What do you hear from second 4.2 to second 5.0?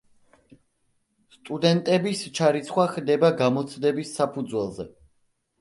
საფუძველზე.